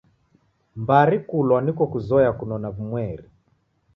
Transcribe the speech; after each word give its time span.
Mbari 0.81 1.15
kulwa 1.27 1.57
niko 1.65 1.83
kuzoya 1.91 2.31
kunona 2.37 2.67
w'umweri. 2.73 3.25